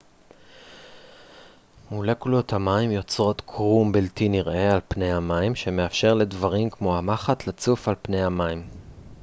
מולקולות 1.91 2.53
המים 2.53 2.91
יוצרות 2.91 3.41
קרום 3.41 3.91
בלתי 3.91 4.29
נראה 4.29 4.71
על 4.71 4.79
פני 4.87 5.13
המים 5.13 5.55
שמאפשר 5.55 6.13
לדברים 6.13 6.69
כמו 6.69 6.97
המחט 6.97 7.47
לצוף 7.47 7.87
על 7.87 7.95
פני 8.01 8.23
המים 8.23 8.67